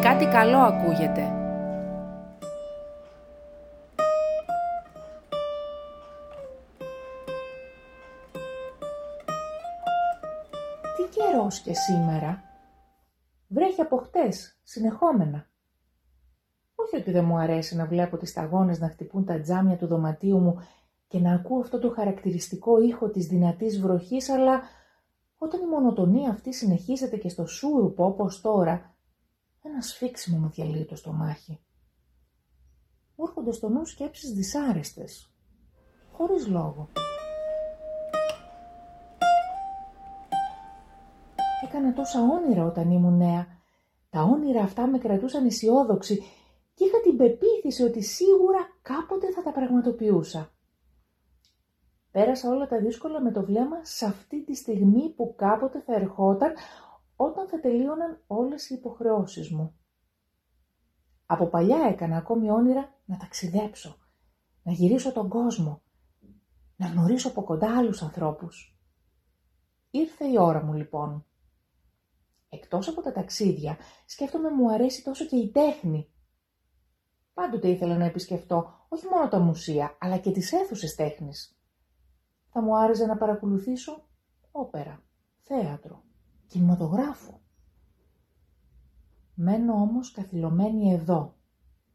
[0.00, 1.32] Κάτι καλό ακούγεται.
[10.96, 12.42] Τι καιρός και σήμερα;
[13.48, 15.46] Βρέχει από χτες, συνεχόμενα.
[16.74, 20.38] Όχι ότι δεν μου αρέσει να βλέπω τις σταγόνες να χτυπούν τα τζάμια του δωματίου
[20.38, 20.58] μου
[21.12, 24.62] και να ακούω αυτό το χαρακτηριστικό ήχο της δυνατής βροχής, αλλά
[25.38, 28.94] όταν η μονοτονία αυτή συνεχίζεται και στο σούρουπο όπως τώρα,
[29.62, 31.60] ένα σφίξιμο μου διαλύει το στομάχι.
[33.16, 35.34] Μου έρχονται στο νου σκέψεις δυσάρεστες,
[36.12, 36.88] χωρίς λόγο.
[41.64, 43.46] Έκανα τόσα όνειρα όταν ήμουν νέα.
[44.10, 46.22] Τα όνειρα αυτά με κρατούσαν αισιόδοξη
[46.74, 50.51] και είχα την πεποίθηση ότι σίγουρα κάποτε θα τα πραγματοποιούσα.
[52.12, 56.52] Πέρασα όλα τα δύσκολα με το βλέμμα σε αυτή τη στιγμή που κάποτε θα ερχόταν
[57.16, 59.76] όταν θα τελείωναν όλες οι υποχρεώσεις μου.
[61.26, 63.96] Από παλιά έκανα ακόμη όνειρα να ταξιδέψω,
[64.62, 65.82] να γυρίσω τον κόσμο,
[66.76, 68.76] να γνωρίσω από κοντά άλλους ανθρώπους.
[69.90, 71.26] Ήρθε η ώρα μου λοιπόν.
[72.48, 73.76] Εκτός από τα ταξίδια,
[74.06, 76.12] σκέφτομαι μου αρέσει τόσο και η τέχνη.
[77.34, 81.56] Πάντοτε ήθελα να επισκεφτώ όχι μόνο τα μουσεία, αλλά και τις αίθουσες τέχνης.
[82.52, 84.04] Θα μου άρεσε να παρακολουθήσω
[84.50, 85.02] όπερα,
[85.40, 86.02] θέατρο,
[86.46, 87.40] κινηματογράφο.
[89.34, 91.34] Μένω όμως καθυλωμένη εδώ,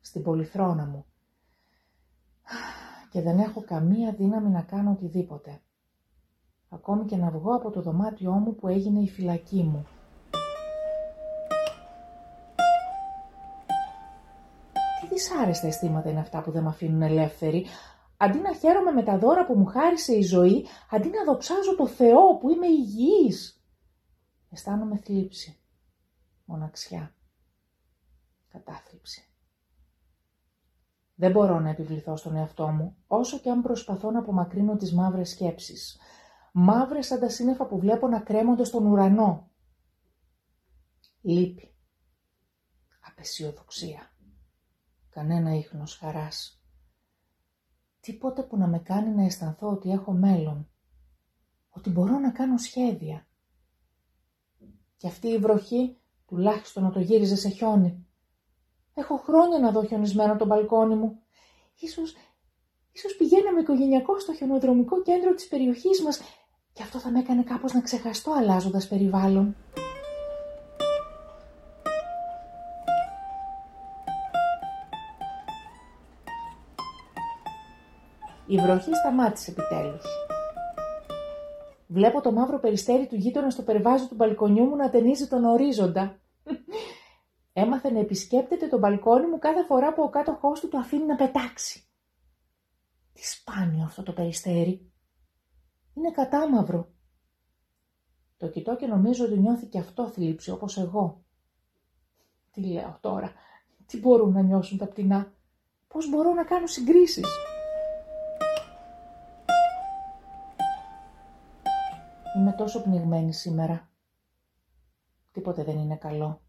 [0.00, 1.04] στην πολυθρόνα μου
[3.14, 5.60] και δεν έχω καμία δύναμη να κάνω οτιδήποτε.
[6.68, 9.86] Ακόμη και να βγω από το δωμάτιό μου που έγινε η φυλακή μου.
[15.00, 17.66] Τι δυσάρεστα αισθήματα είναι αυτά που δεν με αφήνουν ελεύθερη.
[18.16, 21.86] Αντί να χαίρομαι με τα δώρα που μου χάρισε η ζωή, αντί να δοξάζω το
[21.86, 23.64] Θεό που είμαι υγιής,
[24.50, 25.60] αισθάνομαι θλίψη,
[26.44, 27.14] μοναξιά,
[28.48, 29.28] κατάθλιψη.
[31.14, 35.30] Δεν μπορώ να επιβληθώ στον εαυτό μου, όσο και αν προσπαθώ να απομακρύνω τις μαύρες
[35.30, 35.98] σκέψεις.
[36.52, 39.50] Μαύρες σαν τα σύννεφα που βλέπω να κρέμονται στον ουρανό.
[41.20, 41.74] Λύπη.
[43.00, 44.10] Απεσιοδοξία.
[45.10, 46.63] Κανένα ίχνος χαράς.
[48.04, 50.68] Τίποτε που να με κάνει να αισθανθώ ότι έχω μέλλον.
[51.70, 53.26] Ότι μπορώ να κάνω σχέδια.
[54.96, 58.06] Και αυτή η βροχή τουλάχιστον να το γύριζε σε χιόνι.
[58.94, 61.18] Έχω χρόνια να δω χιονισμένο το μπαλκόνι μου.
[61.78, 62.14] Ίσως,
[62.92, 66.20] ίσως πηγαίναμε οικογενειακό στο χιονοδρομικό κέντρο της περιοχής μας
[66.72, 69.56] και αυτό θα με έκανε κάπως να ξεχαστώ αλλάζοντας περιβάλλον.
[78.46, 80.04] Η βροχή σταμάτησε επιτέλους.
[81.86, 86.18] Βλέπω το μαύρο περιστέρι του γείτονα στο περβάζι του μπαλκονιού μου να ταινίζει τον ορίζοντα.
[87.52, 91.16] Έμαθε να επισκέπτεται το μπαλκόνι μου κάθε φορά που ο κάτοχός του το αφήνει να
[91.16, 91.84] πετάξει.
[93.12, 94.92] Τι σπάνιο αυτό το περιστέρι.
[95.94, 96.88] Είναι κατάμαυρο.
[98.36, 101.24] Το κοιτώ και νομίζω ότι νιώθει και αυτό θλίψη όπως εγώ.
[102.50, 103.32] Τι λέω τώρα,
[103.86, 105.32] τι μπορούν να νιώσουν τα πτηνά,
[105.88, 107.26] πώς μπορώ να κάνω συγκρίσεις.
[112.54, 113.90] Τόσο πνιγμένη σήμερα.
[115.32, 116.40] Τίποτε δεν είναι καλό.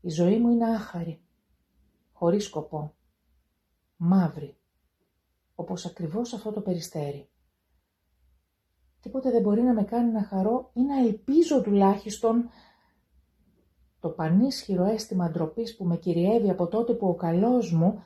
[0.00, 1.22] Η ζωή μου είναι άχαρη,
[2.12, 2.94] χωρίς σκοπό,
[3.96, 4.56] μαύρη,
[5.54, 7.28] όπως ακριβώς αυτό το περιστέρι.
[9.00, 12.48] Τίποτε δεν μπορεί να με κάνει να χαρώ ή να ελπίζω τουλάχιστον
[14.00, 18.02] το πανίσχυρο αίσθημα ντροπής που με κυριεύει από τότε που ο καλός μου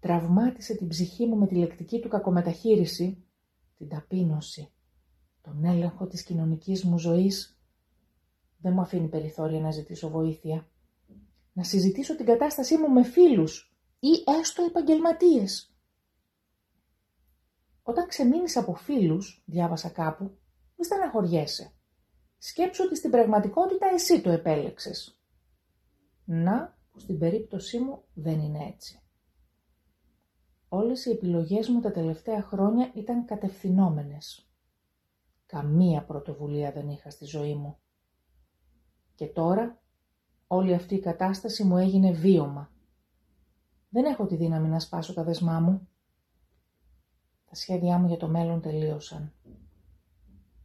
[0.00, 3.24] τραυμάτισε την ψυχή μου με τη λεκτική του κακομεταχείριση,
[3.76, 4.72] την ταπείνωση,
[5.48, 7.58] τον έλεγχο της κοινωνικής μου ζωής,
[8.58, 10.68] δεν μου αφήνει περιθώρια να ζητήσω βοήθεια
[11.58, 14.08] να συζητήσω την κατάστασή μου με φίλους ή
[14.40, 15.74] έστω επαγγελματίες.
[17.82, 20.24] Όταν ξεμείνεις από φίλους, διάβασα κάπου,
[20.76, 21.72] μη στεναχωριέσαι.
[22.38, 25.20] Σκέψου ότι στην πραγματικότητα εσύ το επέλεξες.
[26.24, 29.00] Να, που στην περίπτωσή μου δεν είναι έτσι.
[30.68, 34.47] Όλες οι επιλογές μου τα τελευταία χρόνια ήταν κατευθυνόμενες.
[35.48, 37.78] Καμία πρωτοβουλία δεν είχα στη ζωή μου.
[39.14, 39.82] Και τώρα
[40.50, 42.72] Όλη αυτή η κατάσταση μου έγινε βίωμα.
[43.88, 45.88] Δεν έχω τη δύναμη να σπάσω τα δεσμά μου.
[47.44, 49.32] Τα σχέδιά μου για το μέλλον τελείωσαν.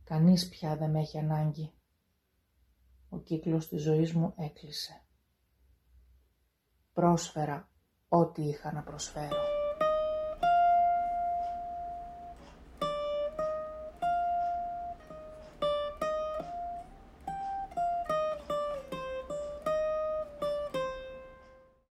[0.03, 1.71] Κανείς πια δεν με έχει ανάγκη.
[3.09, 5.01] Ο κύκλος της ζωής μου έκλεισε.
[6.93, 7.69] Πρόσφερα
[8.07, 9.52] ό,τι είχα να προσφέρω.